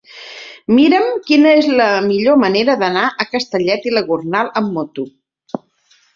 Mira'm 0.77 1.11
quina 1.27 1.51
és 1.57 1.67
la 1.81 1.87
millor 2.05 2.39
manera 2.45 2.77
d'anar 2.85 3.05
a 3.11 3.29
Castellet 3.35 3.87
i 3.91 3.95
la 3.95 4.05
Gornal 4.09 4.53
amb 4.63 4.75
moto. 4.81 5.09